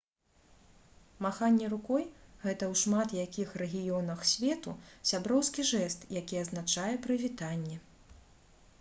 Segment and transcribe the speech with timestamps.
[1.25, 2.05] маханне рукой—
[2.45, 4.75] гэта ў шмат якіх рэгіёнах свету
[5.11, 7.77] сяброўскі жэст які азначае «прывітанне»